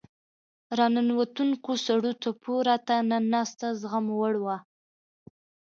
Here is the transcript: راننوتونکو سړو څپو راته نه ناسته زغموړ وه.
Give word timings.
راننوتونکو 0.77 1.71
سړو 1.85 2.11
څپو 2.21 2.53
راته 2.69 2.95
نه 3.09 3.17
ناسته 3.33 3.67
زغموړ 3.81 4.33
وه. 4.43 4.57